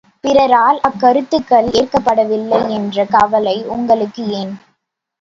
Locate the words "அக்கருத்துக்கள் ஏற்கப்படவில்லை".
0.81-2.69